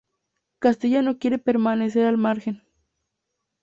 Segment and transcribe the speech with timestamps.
[0.57, 2.63] Castilla no quiere permanecer al margen.